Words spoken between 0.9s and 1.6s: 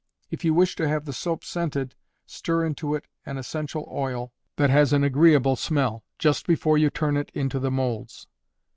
the soap